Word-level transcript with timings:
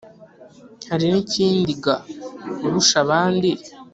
hari 0.89 1.05
n' 1.13 1.19
ikindi 1.23 1.71
ga 1.83 1.95
urusha 2.65 2.95
abandi 3.05 3.49